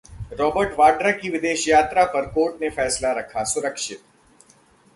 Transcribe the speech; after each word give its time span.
Robert 0.33 0.71
Vadra 0.79 1.11
की 1.11 1.29
विदेश 1.29 1.67
यात्रा 1.67 2.05
पर 2.05 2.25
कोर्ट 2.25 2.61
ने 2.61 2.69
फैसला 2.69 3.11
रखा 3.11 3.43
सुरक्षित 3.43 4.01